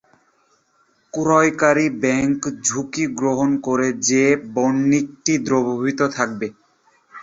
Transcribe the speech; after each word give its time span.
ক্রয়কারী 1.13 1.87
bank 2.01 2.39
ঝুঁকি 2.65 3.05
গ্রহণ 3.19 3.49
করে 3.67 3.87
যে, 4.07 4.23
বণিকটি 4.53 5.33
দ্রবীভূত 5.45 5.99
থাকবে। 6.17 6.47